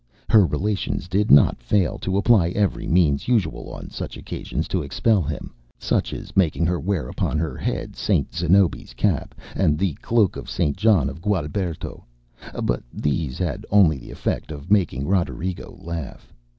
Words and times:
Her 0.29 0.47
relations 0.47 1.07
did 1.07 1.29
not 1.29 1.61
fail 1.61 1.99
to 1.99 2.17
apply 2.17 2.49
every 2.55 2.87
means 2.87 3.27
usual 3.27 3.71
on 3.71 3.91
such 3.91 4.17
occasions 4.17 4.67
to 4.69 4.81
expel 4.81 5.21
him, 5.21 5.53
such 5.77 6.11
as 6.11 6.35
making 6.35 6.65
her 6.65 6.79
wear 6.79 7.07
upon 7.07 7.37
her 7.37 7.55
head 7.55 7.95
St. 7.95 8.31
ZanobiŌĆÖs 8.31 8.95
cap, 8.95 9.35
and 9.55 9.77
the 9.77 9.93
cloak 10.01 10.37
of 10.37 10.49
St. 10.49 10.75
John 10.75 11.07
of 11.07 11.21
Gualberto; 11.21 12.03
but 12.63 12.81
these 12.91 13.37
had 13.37 13.63
only 13.69 13.99
the 13.99 14.09
effect 14.09 14.49
of 14.51 14.71
making 14.71 15.05
Roderigo 15.07 15.77
laugh. 15.79 16.33